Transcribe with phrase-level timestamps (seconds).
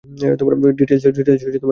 [0.79, 1.47] Details এখানে আছে।